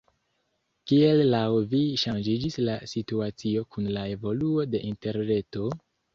Kiel 0.91 1.19
laŭ 1.33 1.41
vi 1.73 1.81
ŝanĝiĝis 2.05 2.57
la 2.65 2.79
situacio 2.95 3.63
kun 3.77 3.93
la 3.99 4.09
evoluo 4.17 4.67
de 4.73 4.85
interreto? 4.91 5.71